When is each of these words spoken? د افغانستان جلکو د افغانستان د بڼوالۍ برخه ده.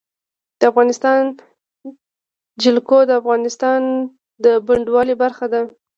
د 0.59 0.61
افغانستان 0.71 1.17
جلکو 2.63 2.97
د 3.05 3.11
افغانستان 3.21 3.81
د 4.43 4.45
بڼوالۍ 4.67 5.15
برخه 5.23 5.45
ده. 5.53 5.61